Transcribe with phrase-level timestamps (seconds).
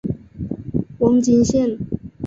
[0.97, 1.77] 瓮津线